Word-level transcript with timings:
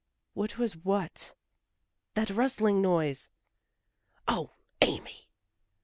"What 0.33 0.57
was 0.57 0.75
what?" 0.75 1.35
"That 2.15 2.31
rustling 2.31 2.81
noise." 2.81 3.29
"O, 4.27 4.53
Amy!" 4.81 5.29